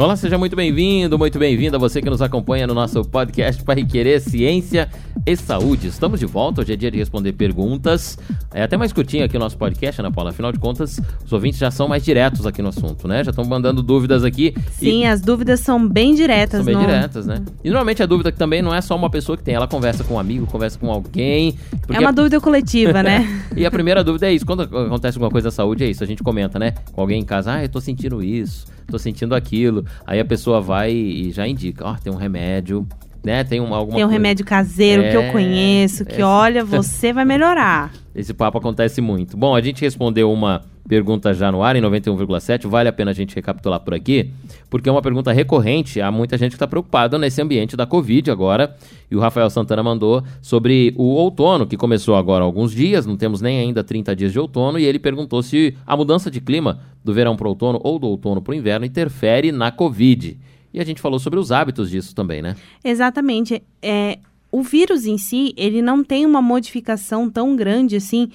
[0.00, 4.18] Olá, seja muito bem-vindo, muito bem-vinda você que nos acompanha no nosso podcast para Querer
[4.18, 4.88] Ciência
[5.26, 5.88] e Saúde.
[5.88, 8.18] Estamos de volta, hoje é dia de responder perguntas.
[8.50, 10.30] É até mais curtinho aqui o nosso podcast, Ana né, Paula?
[10.30, 13.22] Afinal de contas, os ouvintes já são mais diretos aqui no assunto, né?
[13.22, 14.54] Já estão mandando dúvidas aqui.
[14.72, 15.06] Sim, e...
[15.06, 16.64] as dúvidas são bem diretas.
[16.64, 16.80] São bem no...
[16.80, 17.44] diretas, né?
[17.62, 20.02] E normalmente a dúvida que também não é só uma pessoa que tem, ela conversa
[20.02, 21.58] com um amigo, conversa com alguém.
[21.90, 22.12] É uma a...
[22.12, 23.28] dúvida coletiva, né?
[23.54, 26.06] e a primeira dúvida é isso, quando acontece alguma coisa da saúde, é isso, a
[26.06, 26.72] gente comenta, né?
[26.90, 29.84] Com alguém em casa, ah, eu tô sentindo isso tô sentindo aquilo.
[30.06, 32.86] Aí a pessoa vai e já indica, ó, oh, tem um remédio,
[33.22, 33.44] né?
[33.44, 34.12] Tem um, alguma Tem um coisa.
[34.12, 37.92] remédio caseiro é, que eu é, conheço, que é, olha, você vai melhorar.
[38.14, 39.36] Esse papo acontece muito.
[39.36, 42.66] Bom, a gente respondeu uma pergunta já no ar em 91,7.
[42.66, 44.32] Vale a pena a gente recapitular por aqui,
[44.68, 46.00] porque é uma pergunta recorrente.
[46.00, 48.74] Há muita gente que está preocupada nesse ambiente da Covid agora.
[49.08, 53.16] E o Rafael Santana mandou sobre o outono, que começou agora há alguns dias, não
[53.16, 54.80] temos nem ainda 30 dias de outono.
[54.80, 58.08] E ele perguntou se a mudança de clima do verão para o outono ou do
[58.08, 60.36] outono para o inverno interfere na Covid.
[60.72, 62.56] E a gente falou sobre os hábitos disso também, né?
[62.84, 63.62] Exatamente.
[63.82, 64.18] É,
[64.52, 68.30] o vírus em si, ele não tem uma modificação tão grande assim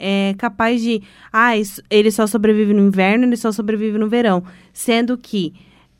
[0.00, 1.02] é capaz de.
[1.30, 4.42] Ah, isso, ele só sobrevive no inverno, ele só sobrevive no verão.
[4.72, 5.52] Sendo que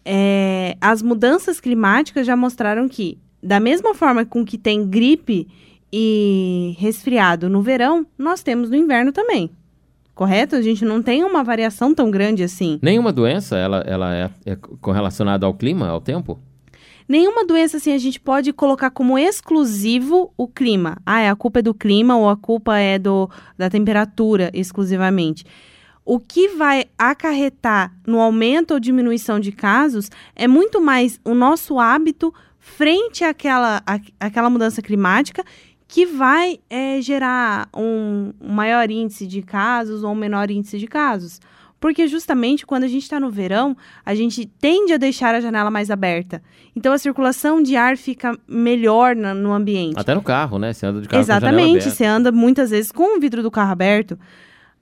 [0.02, 5.46] é, as mudanças climáticas já mostraram que, da mesma forma com que tem gripe
[5.92, 9.50] e resfriado no verão, nós temos no inverno também.
[10.20, 10.54] Correto?
[10.54, 12.78] A gente não tem uma variação tão grande assim.
[12.82, 16.38] Nenhuma doença ela, ela é, é correlacionada ao clima, ao tempo?
[17.08, 20.98] Nenhuma doença assim a gente pode colocar como exclusivo o clima.
[21.06, 25.46] Ah, é a culpa é do clima ou a culpa é do, da temperatura exclusivamente.
[26.04, 31.78] O que vai acarretar no aumento ou diminuição de casos é muito mais o nosso
[31.78, 35.42] hábito frente àquela, à, àquela mudança climática
[35.90, 41.40] que vai é, gerar um, maior índice de casos ou um menor índice de casos.
[41.80, 45.68] Porque justamente quando a gente está no verão, a gente tende a deixar a janela
[45.68, 46.40] mais aberta.
[46.76, 49.98] Então a circulação de ar fica melhor na, no ambiente.
[49.98, 50.72] Até no carro, né?
[50.72, 54.16] Você anda de carro Exatamente, você anda muitas vezes com o vidro do carro aberto.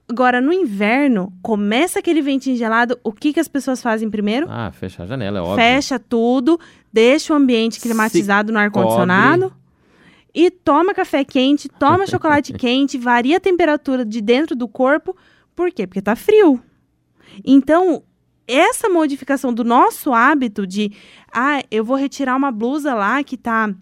[0.07, 4.47] Agora, no inverno, começa aquele ventinho gelado, o que, que as pessoas fazem primeiro?
[4.49, 5.55] Ah, fecha a janela, é óbvio.
[5.55, 6.59] Fecha tudo,
[6.91, 9.53] deixa o ambiente climatizado Se no ar-condicionado.
[10.33, 15.15] E toma café quente, toma chocolate quente, varia a temperatura de dentro do corpo.
[15.55, 15.87] Por quê?
[15.87, 16.61] Porque tá frio.
[17.43, 18.03] Então,
[18.47, 20.91] essa modificação do nosso hábito de,
[21.31, 23.73] ah, eu vou retirar uma blusa lá que tá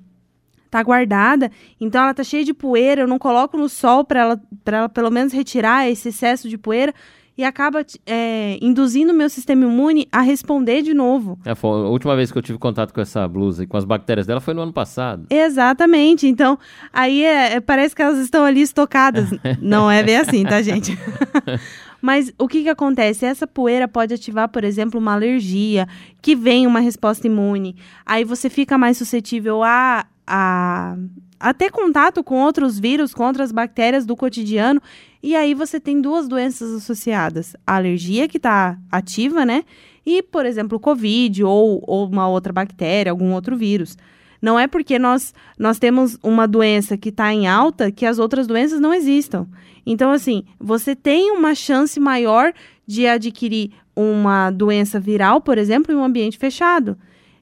[0.70, 1.50] tá guardada,
[1.80, 4.90] então ela tá cheia de poeira, eu não coloco no sol para ela, pra ela
[4.90, 6.94] pelo menos retirar esse excesso de poeira
[7.38, 11.38] e acaba é, induzindo o meu sistema imune a responder de novo.
[11.46, 14.26] É, a última vez que eu tive contato com essa blusa e com as bactérias
[14.26, 15.28] dela foi no ano passado.
[15.30, 16.28] Exatamente.
[16.28, 16.58] Então,
[16.92, 19.30] aí é, é parece que elas estão ali estocadas.
[19.62, 20.98] não é bem assim, tá, gente?
[22.02, 23.26] Mas o que, que acontece?
[23.26, 25.88] Essa poeira pode ativar, por exemplo, uma alergia,
[26.22, 27.76] que vem uma resposta imune.
[28.06, 30.96] Aí você fica mais suscetível a, a,
[31.40, 34.82] a ter contato com outros vírus, com outras bactérias do cotidiano.
[35.22, 39.64] E aí você tem duas doenças associadas: a alergia, que está ativa, né?
[40.06, 43.98] E, por exemplo, o Covid ou, ou uma outra bactéria, algum outro vírus.
[44.42, 48.48] Não é porque nós, nós temos uma doença que está em alta que as outras
[48.48, 49.48] doenças não existam.
[49.86, 52.54] Então, assim, você tem uma chance maior
[52.86, 56.98] de adquirir uma doença viral, por exemplo, em um ambiente fechado.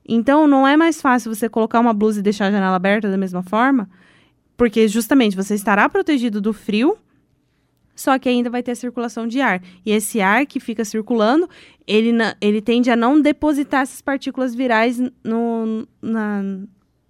[0.08, 3.18] Então, não é mais fácil você colocar uma blusa e deixar a janela aberta da
[3.18, 3.90] mesma forma,
[4.56, 6.98] porque justamente você estará protegido do frio,
[7.96, 9.62] só que ainda vai ter circulação de ar.
[9.86, 11.50] E esse ar que fica circulando,
[11.88, 12.12] ele,
[12.42, 16.44] ele tende a não depositar essas partículas virais no, na,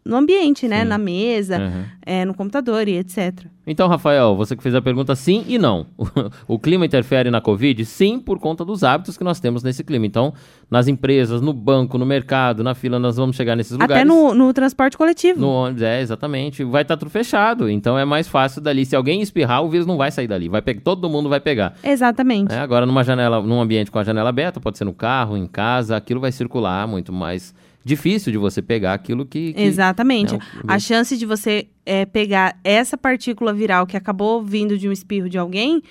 [0.05, 0.83] no ambiente, né?
[0.83, 0.87] Sim.
[0.87, 1.85] Na mesa, uhum.
[2.05, 3.45] é, no computador e etc.
[3.67, 5.87] Então, Rafael, você que fez a pergunta, sim e não.
[6.47, 7.83] o clima interfere na Covid?
[7.85, 10.05] Sim, por conta dos hábitos que nós temos nesse clima.
[10.05, 10.33] Então,
[10.69, 13.95] nas empresas, no banco, no mercado, na fila, nós vamos chegar nesses lugares.
[13.95, 15.39] Até no, no transporte coletivo.
[15.39, 16.63] No ônibus, é, exatamente.
[16.63, 17.67] Vai estar tá tudo fechado.
[17.69, 18.85] Então, é mais fácil dali.
[18.85, 20.47] Se alguém espirrar, o vírus não vai sair dali.
[20.47, 20.75] Vai pe...
[20.75, 21.73] Todo mundo vai pegar.
[21.83, 22.53] Exatamente.
[22.53, 25.47] É, agora, numa janela, num ambiente com a janela aberta, pode ser no carro, em
[25.47, 27.53] casa, aquilo vai circular muito mais
[27.85, 29.53] difícil de você pegar aquilo que.
[29.53, 30.33] que Exatamente.
[30.33, 34.91] Né, a chance de você é, pegar essa partícula viral que acabou vindo de um
[34.91, 35.83] espirro de alguém,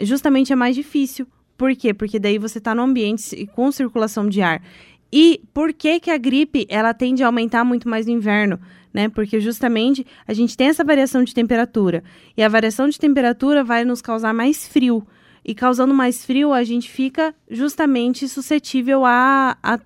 [0.00, 1.26] justamente é mais difícil.
[1.56, 1.92] Por quê?
[1.92, 4.62] Porque daí você está no ambiente com circulação de ar.
[5.12, 8.58] E por que, que a gripe ela tende a aumentar muito mais no inverno?
[8.92, 9.08] Né?
[9.08, 12.02] Porque justamente a gente tem essa variação de temperatura.
[12.36, 15.06] E a variação de temperatura vai nos causar mais frio.
[15.44, 19.78] E causando mais frio, a gente fica justamente suscetível a, a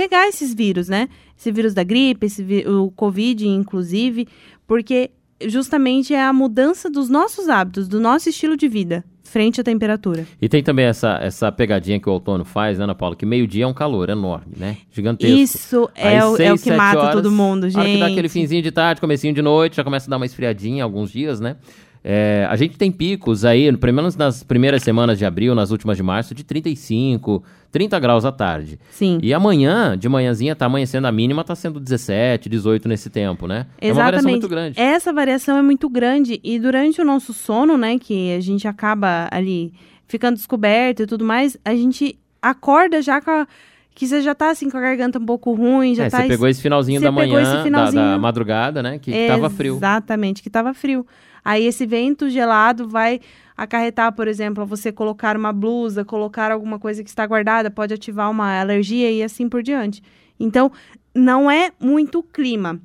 [0.00, 1.08] pegar esses vírus, né?
[1.38, 4.26] Esse vírus da gripe, esse o Covid, inclusive,
[4.66, 5.10] porque
[5.46, 9.04] justamente é a mudança dos nossos hábitos, do nosso estilo de vida.
[9.22, 10.26] frente à temperatura.
[10.42, 13.14] E tem também essa, essa pegadinha que o outono faz, né, Ana Paula?
[13.14, 14.78] Que meio-dia é um calor enorme, né?
[14.90, 15.38] Gigantesco.
[15.38, 17.98] Isso Aí é, o, é seis, o que mata horas, todo mundo, A hora que
[17.98, 18.32] dá aquele gente.
[18.32, 21.56] finzinho de tarde, comecinho de noite, já começa a dar uma esfriadinha alguns dias, né?
[22.02, 25.96] É, a gente tem picos aí, pelo menos nas primeiras semanas de abril, nas últimas
[25.98, 28.78] de março, de 35, 30 graus à tarde.
[28.90, 29.18] Sim.
[29.22, 33.66] E amanhã, de manhãzinha, tá amanhecendo a mínima, tá sendo 17, 18 nesse tempo, né?
[33.80, 34.80] É uma variação muito grande.
[34.80, 39.28] Essa variação é muito grande e durante o nosso sono, né, que a gente acaba
[39.30, 39.72] ali
[40.08, 43.46] ficando descoberto e tudo mais, a gente acorda já com a,
[43.94, 46.28] que você já tá assim com a garganta um pouco ruim, já É, tá você
[46.28, 48.98] pegou esse finalzinho da manhã, esse da- finalzinho- Da, madrugada, né?
[48.98, 49.76] Que, que tava frio.
[49.76, 51.06] Exatamente, que tava frio.
[51.44, 53.20] Aí esse vento gelado vai
[53.56, 58.30] acarretar, por exemplo, você colocar uma blusa, colocar alguma coisa que está guardada, pode ativar
[58.30, 60.02] uma alergia e assim por diante.
[60.38, 60.72] Então,
[61.14, 62.80] não é muito o clima.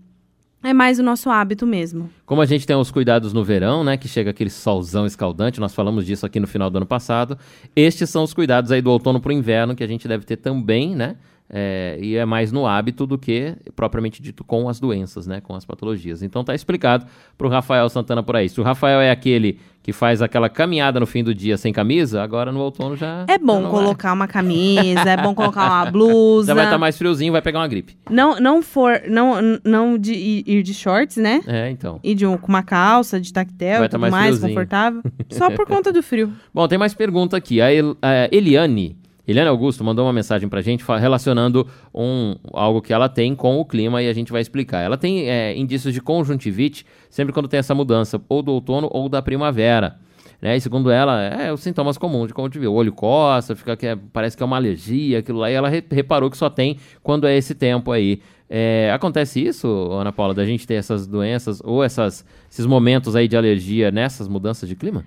[0.62, 2.10] É mais o nosso hábito mesmo.
[2.26, 3.98] Como a gente tem os cuidados no verão, né?
[3.98, 7.38] Que chega aquele solzão escaldante, nós falamos disso aqui no final do ano passado.
[7.76, 10.38] Estes são os cuidados aí do outono para o inverno que a gente deve ter
[10.38, 11.18] também, né?
[11.48, 15.42] É, e é mais no hábito do que propriamente dito com as doenças, né?
[15.42, 16.24] Com as patologias.
[16.24, 17.06] Então tá explicado
[17.38, 18.50] pro Rafael Santana por aí.
[18.50, 22.24] Se o Rafael é aquele que faz aquela caminhada no fim do dia sem camisa,
[22.24, 23.26] agora no outono já.
[23.28, 23.72] É bom já vai.
[23.72, 26.48] colocar uma camisa, é bom colocar uma blusa.
[26.50, 27.96] Já vai estar mais friozinho, vai pegar uma gripe.
[28.10, 30.14] Não, não for, não, não de
[30.48, 31.42] ir de shorts, né?
[31.46, 32.00] É, então.
[32.04, 35.04] E de um- com uma calça de tactel Vai tá mais mais, confortável.
[35.30, 36.34] Só por conta do frio.
[36.52, 37.62] Bom, tem mais pergunta aqui.
[37.62, 42.82] A, El- a Eliane, Eliane Augusto mandou uma mensagem pra gente fa- relacionando um, algo
[42.82, 44.82] que ela tem com o clima e a gente vai explicar.
[44.82, 49.10] Ela tem é, indícios de conjuntivite sempre quando tem essa mudança, ou do outono ou
[49.10, 49.98] da primavera.
[50.42, 50.58] Né?
[50.58, 52.68] E segundo ela, é os sintomas comuns de conjuntivite.
[52.68, 55.50] O olho coça, fica que é- parece que é uma alergia, aquilo lá.
[55.50, 58.22] E ela re- reparou que só tem quando é esse tempo aí.
[58.48, 63.28] É, acontece isso, Ana Paula, da gente ter essas doenças ou essas, esses momentos aí
[63.28, 65.04] de alergia nessas mudanças de clima?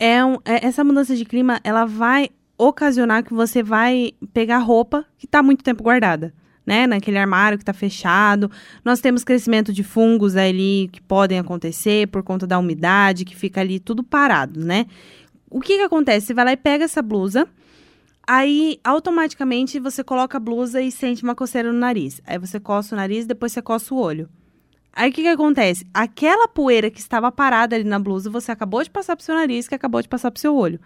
[0.00, 5.06] é um- é- essa mudança de clima, ela vai ocasionar que você vai pegar roupa
[5.16, 6.34] que está muito tempo guardada,
[6.66, 6.86] né?
[6.86, 8.50] Naquele armário que está fechado.
[8.84, 13.60] Nós temos crescimento de fungos ali que podem acontecer por conta da umidade, que fica
[13.60, 14.86] ali tudo parado, né?
[15.48, 16.26] O que que acontece?
[16.26, 17.48] Você vai lá e pega essa blusa,
[18.26, 22.20] aí automaticamente você coloca a blusa e sente uma coceira no nariz.
[22.26, 24.28] Aí você coça o nariz, depois você coça o olho.
[24.92, 25.86] Aí o que, que acontece?
[25.94, 29.68] Aquela poeira que estava parada ali na blusa, você acabou de passar pro seu nariz,
[29.68, 30.80] que acabou de passar pro seu olho.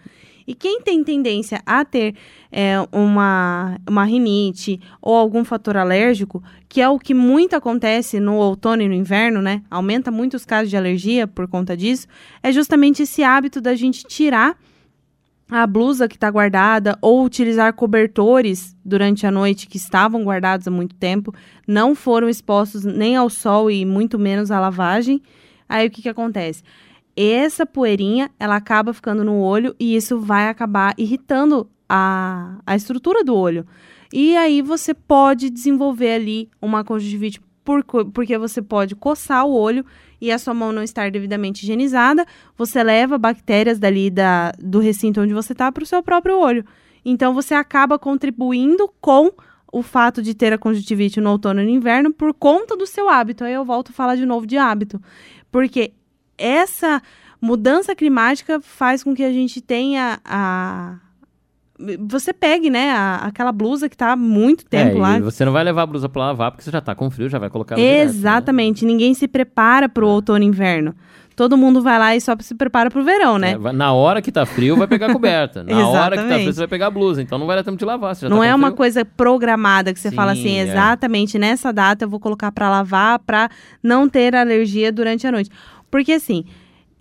[0.46, 2.14] E quem tem tendência a ter
[2.50, 8.36] é, uma, uma rinite ou algum fator alérgico, que é o que muito acontece no
[8.36, 9.62] outono e no inverno, né?
[9.70, 12.06] Aumenta muito os casos de alergia por conta disso,
[12.42, 14.56] é justamente esse hábito da gente tirar
[15.50, 20.70] a blusa que está guardada ou utilizar cobertores durante a noite que estavam guardados há
[20.70, 21.34] muito tempo,
[21.68, 25.22] não foram expostos nem ao sol e muito menos à lavagem.
[25.68, 26.62] Aí o que, que acontece?
[27.16, 33.22] Essa poeirinha ela acaba ficando no olho e isso vai acabar irritando a, a estrutura
[33.22, 33.66] do olho.
[34.12, 39.84] E aí você pode desenvolver ali uma conjuntivite por porque você pode coçar o olho
[40.20, 42.26] e a sua mão não estar devidamente higienizada,
[42.56, 46.64] você leva bactérias dali da, do recinto onde você está para o seu próprio olho.
[47.04, 49.32] Então você acaba contribuindo com
[49.72, 53.08] o fato de ter a conjuntivite no outono e no inverno por conta do seu
[53.08, 53.42] hábito.
[53.44, 55.00] Aí eu volto a falar de novo de hábito.
[55.50, 55.92] Porque
[56.38, 57.02] essa
[57.40, 60.96] mudança climática faz com que a gente tenha a.
[62.06, 65.18] Você pegue, né, a- aquela blusa que tá há muito tempo é, lá.
[65.18, 67.40] você não vai levar a blusa pra lavar porque você já tá com frio, já
[67.40, 68.04] vai colocar ela direto, né?
[68.04, 68.84] Exatamente.
[68.84, 70.94] Ninguém se prepara pro outono e inverno.
[71.34, 73.52] Todo mundo vai lá e só se prepara pro verão, né?
[73.52, 75.64] É, na hora que tá frio, vai pegar a coberta.
[75.64, 76.44] Na hora que tá frio, Exatamente.
[76.54, 77.22] você vai pegar a blusa.
[77.22, 78.14] Então não vai dar tempo de lavar.
[78.28, 80.62] Não tá é uma coisa programada que você Sim, fala assim, é.
[80.62, 83.48] exatamente nessa data eu vou colocar pra lavar pra
[83.82, 85.50] não ter alergia durante a noite.
[85.92, 86.44] Porque assim,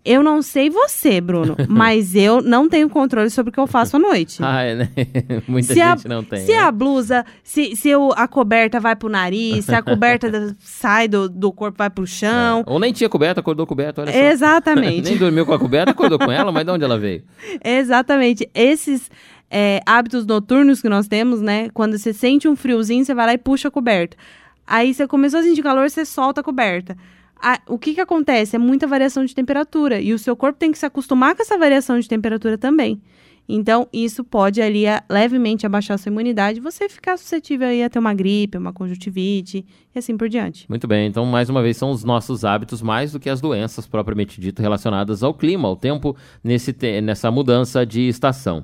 [0.03, 3.95] eu não sei você, Bruno, mas eu não tenho controle sobre o que eu faço
[3.95, 4.39] à noite.
[4.45, 4.89] Ah, é, né?
[5.47, 6.45] Muita Se a- gente não tem.
[6.45, 6.57] Se né?
[6.59, 11.07] a blusa, se, se o- a coberta vai pro nariz, se a coberta da- sai
[11.07, 12.63] do, do corpo, vai pro chão.
[12.67, 14.17] Ou nem tinha coberta, acordou coberta, olha só.
[14.19, 15.09] Exatamente.
[15.09, 17.23] nem dormiu com a coberta, acordou com ela, mas de onde ela veio?
[17.63, 18.49] Exatamente.
[18.53, 19.09] Esses
[19.49, 21.69] é, hábitos noturnos que nós temos, né?
[21.73, 24.17] Quando você sente um friozinho, você vai lá e puxa a coberta.
[24.65, 26.95] Aí você começou a sentir calor, você solta a coberta.
[27.41, 28.55] A- o que, que acontece?
[28.55, 29.99] É muita variação de temperatura.
[29.99, 33.01] E o seu corpo tem que se acostumar com essa variação de temperatura também.
[33.47, 37.89] Então, isso pode ali a- levemente abaixar a sua imunidade você ficar suscetível aí a
[37.89, 40.65] ter uma gripe, uma conjuntivite e assim por diante.
[40.69, 43.85] Muito bem, então mais uma vez são os nossos hábitos mais do que as doenças
[43.85, 48.63] propriamente dito relacionadas ao clima, ao tempo nesse te- nessa mudança de estação.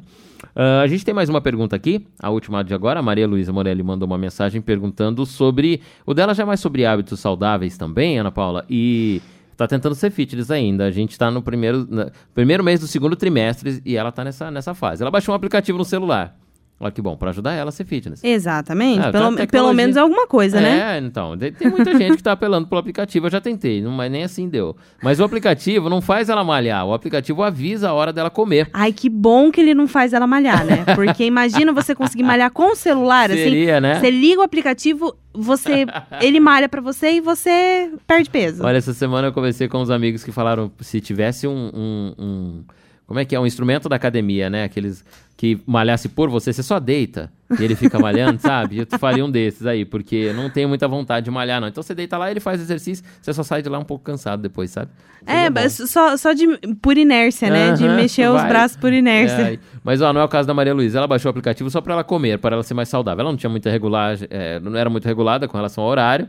[0.56, 3.00] Ah, a gente tem mais uma pergunta aqui, a última de agora.
[3.00, 5.82] A Maria Luísa Morelli mandou uma mensagem perguntando sobre.
[6.06, 8.64] O dela já é mais sobre hábitos saudáveis também, Ana Paula.
[8.70, 9.20] E
[9.58, 10.86] tá tentando ser fitness ainda.
[10.86, 14.50] A gente tá no primeiro, na- primeiro mês do segundo trimestre e ela tá nessa,
[14.52, 15.02] nessa fase.
[15.04, 16.38] Ela baixou um aplicativo no celular.
[16.80, 18.24] Olha que bom, pra ajudar ela a ser fitness.
[18.24, 19.00] Exatamente.
[19.00, 19.74] Ah, pelo, tá pelo tecnologia.
[19.76, 20.96] menos alguma coisa, né?
[20.96, 21.36] É, então.
[21.36, 23.26] Tem muita gente que tá apelando pelo aplicativo.
[23.26, 24.76] Eu já tentei, não, mas nem assim deu.
[25.02, 26.86] Mas o aplicativo não faz ela malhar.
[26.86, 28.70] O aplicativo avisa a hora dela comer.
[28.72, 30.86] Ai, que bom que ele não faz ela malhar, né?
[30.94, 33.42] Porque imagina você conseguir malhar com o celular, assim.
[33.42, 34.00] Seria, né?
[34.00, 35.84] Você liga o aplicativo, você
[36.22, 38.64] ele malha pra você e você perde peso.
[38.64, 42.64] Olha, essa semana eu conversei com uns amigos que falaram se tivesse um, um- um-
[43.08, 43.40] Como é que é?
[43.40, 44.66] Um instrumento da academia, né?
[44.66, 45.04] Aqueles
[45.38, 48.80] que malhasse por você, você só deita e ele fica malhando, sabe?
[48.80, 51.70] Eu faria um desses aí, porque eu não tenho muita vontade de malhar, não.
[51.70, 54.42] Então você deita lá, ele faz exercício, você só sai de lá um pouco cansado
[54.42, 54.92] depois, sabe?
[55.26, 55.70] Seria É, bom.
[55.70, 56.48] só, só de
[56.82, 57.72] por inércia, né?
[57.74, 58.50] De mexer os vai.
[58.50, 59.54] braços por inércia.
[59.54, 60.98] É, mas ó, não é o caso da Maria Luísa.
[60.98, 63.22] Ela baixou o aplicativo só para ela comer, para ela ser mais saudável.
[63.22, 66.28] Ela não tinha muita regulagem, é, não era muito regulada com relação ao horário.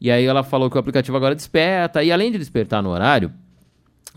[0.00, 2.02] E aí ela falou que o aplicativo agora desperta.
[2.02, 3.30] E além de despertar no horário,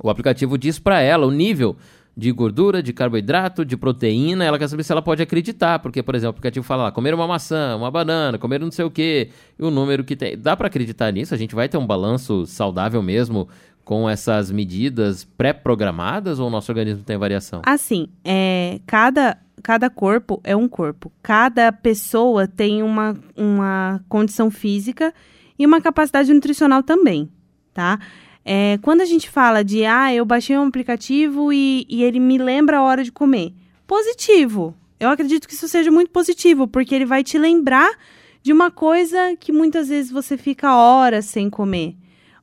[0.02, 1.76] o aplicativo diz para ela o nível
[2.18, 4.44] de gordura, de carboidrato, de proteína.
[4.44, 7.14] Ela quer saber se ela pode acreditar, porque, por exemplo, o aplicativo fala lá, comer
[7.14, 10.36] uma maçã, uma banana, comer não sei o quê, e o número que tem.
[10.36, 11.36] Dá para acreditar nisso?
[11.36, 13.48] A gente vai ter um balanço saudável mesmo
[13.86, 17.62] com essas medidas pré-programadas ou o nosso organismo tem variação?
[17.64, 21.12] Assim, é, cada, cada corpo é um corpo.
[21.22, 25.14] Cada pessoa tem uma, uma condição física
[25.58, 27.30] e uma capacidade nutricional também,
[27.76, 28.00] tá?
[28.50, 32.38] É, quando a gente fala de, ah, eu baixei um aplicativo e, e ele me
[32.38, 33.52] lembra a hora de comer.
[33.86, 34.74] Positivo.
[34.98, 37.92] Eu acredito que isso seja muito positivo, porque ele vai te lembrar
[38.42, 41.96] de uma coisa que muitas vezes você fica horas sem comer,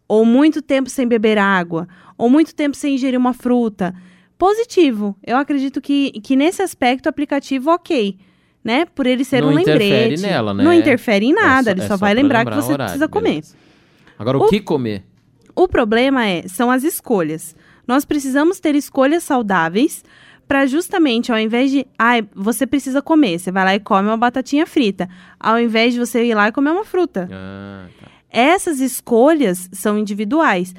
[0.07, 3.95] ou muito tempo sem beber água, ou muito tempo sem ingerir uma fruta.
[4.37, 5.17] Positivo.
[5.27, 8.17] Eu acredito que, que nesse aspecto o aplicativo ok,
[8.63, 8.85] né?
[8.95, 10.23] Por ele ser Não um interfere lembrete.
[10.23, 10.63] nela, né?
[10.65, 13.29] Não interfere em nada, É ele é só, vai pra lembrar que você precisa comer.
[13.31, 13.57] beleza.
[14.19, 15.03] Agora, o, O- que comer?
[15.55, 17.55] O problema é, são as escolhas.
[17.87, 20.03] Nós precisamos ter escolhas saudáveis
[20.47, 24.17] para justamente, ao invés de, ai, você precisa comer, você vai lá e come uma
[24.17, 25.09] batatinha frita,
[25.39, 27.29] ao invés de você ir lá e comer uma fruta.
[27.33, 28.09] Ah, tá.
[28.31, 30.75] Essas escolhas são individuais.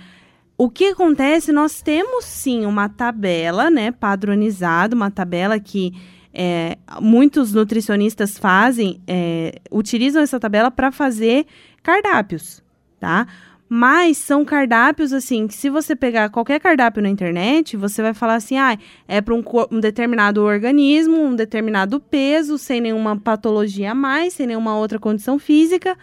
[0.57, 1.51] O que acontece?
[1.51, 5.93] Nós temos sim uma tabela, né, padronizada, uma tabela que
[6.33, 11.45] é, muitos nutricionistas fazem, é, utilizam essa tabela para fazer
[11.81, 12.61] cardápios,
[12.99, 13.25] tá?
[13.67, 18.35] Mas são cardápios assim que se você pegar qualquer cardápio na internet, você vai falar
[18.35, 23.95] assim, ah, é para um, um determinado organismo, um determinado peso, sem nenhuma patologia a
[23.95, 25.97] mais, sem nenhuma outra condição física.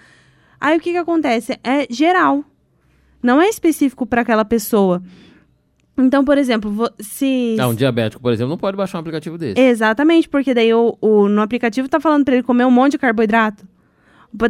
[0.61, 1.57] Aí o que que acontece?
[1.63, 2.45] É geral.
[3.23, 5.01] Não é específico para aquela pessoa.
[5.97, 9.61] Então, por exemplo, se Ah, um diabético, por exemplo, não pode baixar um aplicativo desse.
[9.61, 12.99] Exatamente, porque daí o, o- no aplicativo tá falando para ele comer um monte de
[12.99, 13.65] carboidrato.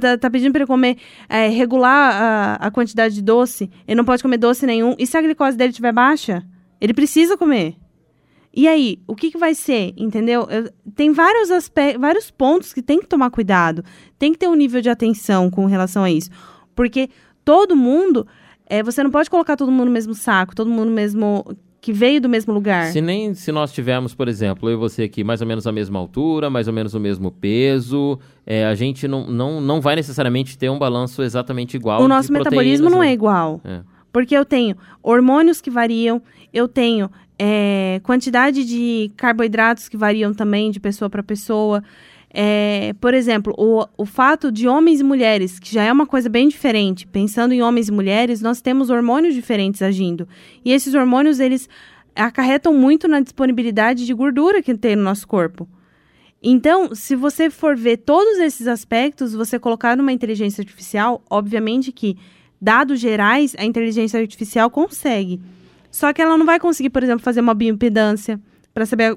[0.00, 0.96] Tá, tá pedindo para ele comer,
[1.28, 2.14] é, regular
[2.60, 3.70] a, a quantidade de doce.
[3.86, 4.94] Ele não pode comer doce nenhum.
[4.98, 6.44] E se a glicose dele estiver baixa?
[6.80, 7.76] Ele precisa comer.
[8.54, 9.94] E aí, o que, que vai ser?
[9.96, 10.46] Entendeu?
[10.50, 13.82] Eu- tem vários aspectos, vários pontos que tem que tomar cuidado.
[14.18, 16.30] Tem que ter um nível de atenção com relação a isso.
[16.74, 17.08] Porque
[17.44, 18.26] todo mundo.
[18.66, 21.44] é, você não pode colocar todo mundo no mesmo saco, todo mundo no mesmo.
[21.82, 22.92] Que veio do mesmo lugar.
[22.92, 25.72] Se nem se nós tivermos, por exemplo, eu e você aqui, mais ou menos a
[25.72, 29.96] mesma altura, mais ou menos o mesmo peso, é, a gente não, não, não vai
[29.96, 32.00] necessariamente ter um balanço exatamente igual.
[32.00, 33.08] o nosso metabolismo não né?
[33.08, 33.60] é igual.
[33.64, 33.80] É.
[34.12, 36.22] Porque eu tenho hormônios que variam,
[36.54, 41.82] eu tenho é, quantidade de carboidratos que variam também de pessoa para pessoa.
[42.34, 46.30] É, por exemplo, o, o fato de homens e mulheres, que já é uma coisa
[46.30, 50.26] bem diferente, pensando em homens e mulheres, nós temos hormônios diferentes agindo.
[50.64, 51.68] E esses hormônios, eles
[52.16, 55.68] acarretam muito na disponibilidade de gordura que tem no nosso corpo.
[56.42, 62.16] Então, se você for ver todos esses aspectos, você colocar numa inteligência artificial, obviamente que
[62.60, 65.40] dados gerais a inteligência artificial consegue.
[65.90, 68.40] Só que ela não vai conseguir, por exemplo, fazer uma bioimpedância
[68.72, 69.12] para saber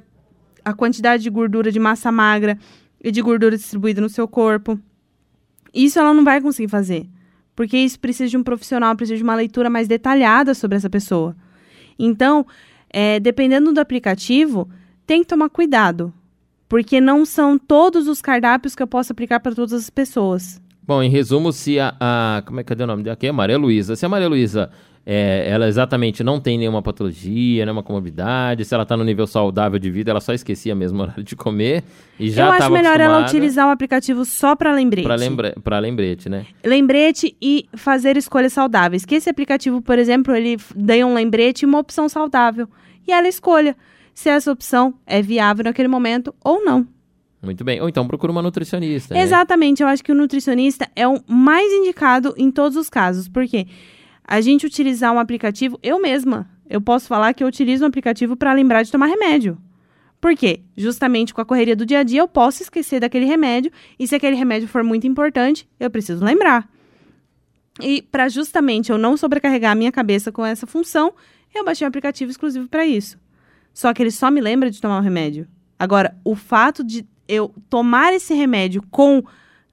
[0.64, 2.60] a, a quantidade de gordura de massa magra
[3.06, 4.80] e de gordura distribuída no seu corpo.
[5.74, 7.08] Isso ela não vai conseguir fazer.
[7.56, 11.36] Porque isso precisa de um profissional, precisa de uma leitura mais detalhada sobre essa pessoa.
[11.98, 12.46] Então,
[12.90, 14.68] é, dependendo do aplicativo,
[15.06, 16.12] tem que tomar cuidado.
[16.68, 20.60] Porque não são todos os cardápios que eu posso aplicar para todas as pessoas.
[20.84, 23.28] Bom, em resumo, se a, a- Como é que cadê o nome dela aqui?
[23.28, 23.96] É Maria Luísa.
[23.96, 24.70] Se a Maria Luísa.
[25.06, 29.78] É, ela exatamente não tem nenhuma patologia, nenhuma comorbidade, se ela tá no nível saudável
[29.78, 31.84] de vida, ela só esquecia mesmo o horário de comer
[32.20, 35.06] e já eu acho melhor ela utilizar o aplicativo só para lembrete.
[35.06, 35.54] Pra, lembra...
[35.80, 36.46] lembrete, né?
[36.64, 39.06] lembrete e fazer escolhas saudáveis.
[39.06, 42.68] Que esse aplicativo, por exemplo, ele dê um lembrete e uma opção saudável.
[43.08, 43.76] E ela escolha
[44.14, 46.88] se essa opção é viável naquele momento ou não.
[47.44, 47.80] Muito bem.
[47.82, 49.14] Ou então procura uma nutricionista.
[49.14, 49.22] né?
[49.22, 53.28] Exatamente, eu acho que o nutricionista é o mais indicado em todos os casos.
[53.28, 53.68] Porque
[54.28, 58.36] a gente utilizar um aplicativo, eu mesma, eu posso falar que eu utilizo um aplicativo
[58.36, 59.58] para lembrar de tomar remédio.
[60.20, 60.62] Por quê?
[60.76, 64.16] Justamente com a correria do dia a dia, eu posso esquecer daquele remédio, e se
[64.16, 66.68] aquele remédio for muito importante, eu preciso lembrar.
[67.82, 71.14] E para justamente eu não sobrecarregar a minha cabeça com essa função,
[71.54, 73.20] eu baixei um aplicativo exclusivo para isso.
[73.74, 75.48] Só que ele só me lembra de tomar o remédio.
[75.78, 79.24] Agora, o fato de eu tomar esse remédio com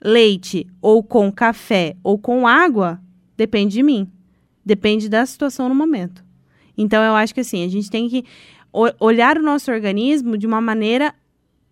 [0.05, 3.01] leite ou com café ou com água
[3.37, 4.11] depende de mim.
[4.65, 6.25] Depende da situação no momento.
[6.77, 8.25] Então eu acho que assim, a gente tem que
[8.99, 11.15] olhar o nosso organismo de uma maneira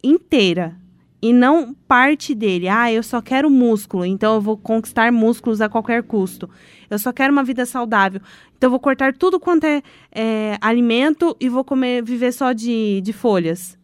[0.03, 0.77] inteira
[1.23, 2.69] e não parte dele.
[2.69, 6.49] Ah, eu só quero músculo, então eu vou conquistar músculos a qualquer custo.
[6.89, 8.21] Eu só quero uma vida saudável,
[8.57, 9.83] então eu vou cortar tudo quanto é,
[10.13, 13.79] é alimento e vou comer, viver só de, de folhas.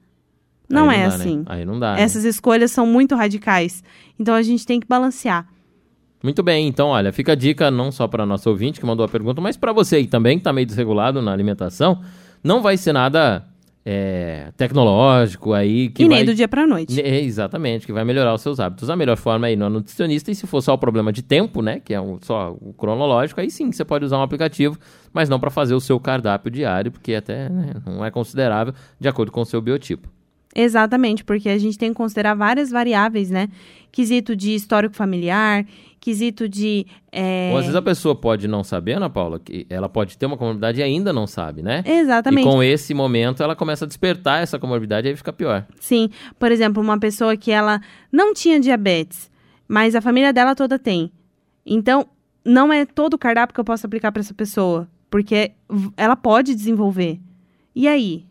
[0.69, 1.39] Não, não é dá, assim.
[1.39, 1.45] Né?
[1.47, 1.99] Aí não dá.
[1.99, 2.31] Essas né?
[2.31, 3.85] escolhas são muito radicais.
[4.19, 5.47] Então a gente tem que balancear.
[6.23, 9.09] Muito bem, então olha, fica a dica não só para nosso ouvinte que mandou a
[9.09, 12.01] pergunta, mas para você aí também que está meio desregulado na alimentação.
[12.43, 13.45] Não vai ser nada
[13.89, 15.91] é, tecnológico aí.
[15.91, 16.17] Que e vai...
[16.17, 17.01] nem do dia para noite.
[17.01, 18.91] É, exatamente, que vai melhorar os seus hábitos.
[18.91, 21.79] A melhor forma aí no nutricionista, e se for só o problema de tempo, né,
[21.79, 24.77] que é um, só o cronológico, aí sim você pode usar um aplicativo,
[25.13, 29.09] mas não para fazer o seu cardápio diário, porque até né, não é considerável de
[29.09, 30.09] acordo com o seu biotipo.
[30.59, 33.49] Exatamente, porque a gente tem que considerar várias variáveis, né?
[33.93, 35.67] Quesito de histórico familiar,
[36.07, 36.87] quesito de.
[37.11, 37.51] É...
[37.51, 40.37] Ou às vezes a pessoa pode não saber, Ana Paula, que ela pode ter uma
[40.37, 41.83] comorbidade e ainda não sabe, né?
[41.85, 42.47] Exatamente.
[42.47, 45.67] E com esse momento ela começa a despertar essa comorbidade e aí fica pior.
[45.81, 46.09] Sim.
[46.39, 47.81] Por exemplo, uma pessoa que ela
[48.13, 49.29] não tinha diabetes,
[49.67, 51.11] mas a família dela toda tem.
[51.67, 52.07] Então,
[52.45, 55.51] não é todo o cardápio que eu posso aplicar para essa pessoa, porque
[55.97, 57.19] ela pode desenvolver.
[57.75, 58.25] E aí?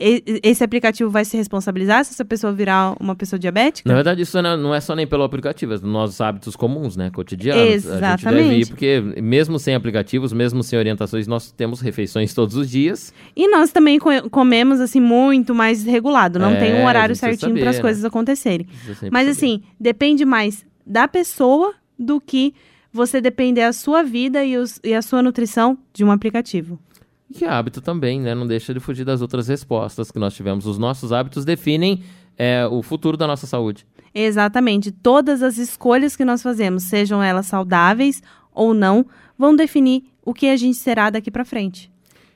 [0.00, 3.88] Esse aplicativo vai se responsabilizar se essa pessoa virar uma pessoa diabética?
[3.88, 7.10] Na verdade, isso não é só nem pelo aplicativo, é dos nossos hábitos comuns, né?
[7.10, 7.84] Cotidianos.
[7.84, 8.06] Exatamente.
[8.06, 12.54] A gente deve ir, porque mesmo sem aplicativos, mesmo sem orientações, nós temos refeições todos
[12.54, 13.12] os dias.
[13.34, 13.98] E nós também
[14.30, 16.38] comemos, assim, muito mais regulado.
[16.38, 17.82] Não é, tem um horário certinho para as né?
[17.82, 18.68] coisas acontecerem.
[19.10, 19.30] Mas, saber.
[19.30, 22.54] assim, depende mais da pessoa do que
[22.92, 26.78] você depender a sua vida e, os, e a sua nutrição de um aplicativo.
[27.30, 28.34] E que hábito também, né?
[28.34, 30.66] Não deixa de fugir das outras respostas que nós tivemos.
[30.66, 32.02] Os nossos hábitos definem
[32.36, 33.86] é, o futuro da nossa saúde.
[34.14, 34.90] Exatamente.
[34.90, 39.06] Todas as escolhas que nós fazemos, sejam elas saudáveis ou não,
[39.38, 41.90] vão definir o que a gente será daqui para frente.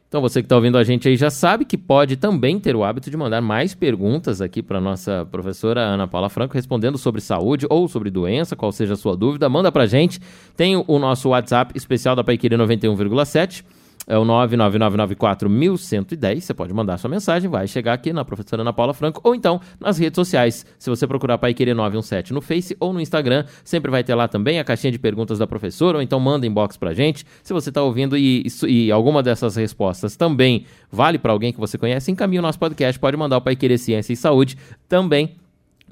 [0.09, 2.85] Então você que está ouvindo a gente aí já sabe que pode também ter o
[2.85, 7.67] hábito de mandar mais perguntas aqui para nossa professora Ana Paula Franco respondendo sobre saúde
[7.71, 10.21] ou sobre doença, qual seja a sua dúvida, manda para a gente.
[10.55, 13.65] Tem o nosso WhatsApp especial da Paiqueria 91,7
[14.07, 16.41] é o 999941110.
[16.41, 19.61] Você pode mandar sua mensagem, vai chegar aqui na professora Ana Paula Franco, ou então
[19.79, 20.65] nas redes sociais.
[20.79, 24.29] Se você procurar Pai Querer 917 no Face ou no Instagram, sempre vai ter lá
[24.29, 27.25] também a caixinha de perguntas da professora, ou então manda inbox pra gente.
[27.43, 31.61] Se você está ouvindo e, e, e, alguma dessas respostas também vale para alguém que
[31.61, 34.57] você conhece, encaminhe o nosso podcast, pode mandar o Pai Querer Ciência e Saúde
[34.89, 35.37] também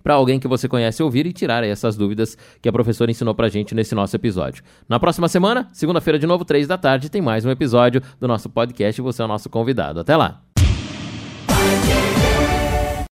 [0.02, 3.48] para alguém que você conhece ouvir e tirar essas dúvidas que a professora ensinou para
[3.48, 4.62] gente nesse nosso episódio.
[4.88, 8.48] Na próxima semana, segunda-feira de novo, três da tarde, tem mais um episódio do nosso
[8.48, 10.00] podcast e você é o nosso convidado.
[10.00, 10.49] Até lá!